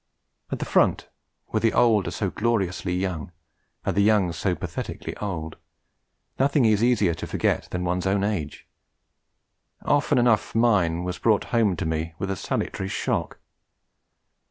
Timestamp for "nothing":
6.39-6.65